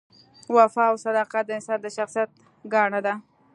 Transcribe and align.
وفا 0.55 0.85
او 0.89 0.95
صداقت 1.05 1.43
د 1.45 1.51
انسان 1.57 1.79
د 1.81 1.87
شخصیت 1.97 2.29
ګاڼه 2.73 2.99
ده. 3.05 3.13